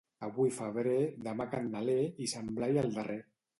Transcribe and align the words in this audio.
Avui 0.27 0.53
febrer, 0.55 0.95
demà 1.27 1.47
Candeler 1.53 1.99
i 2.27 2.33
Sant 2.35 2.53
Blai 2.59 2.83
el 2.87 2.93
darrer. 3.01 3.23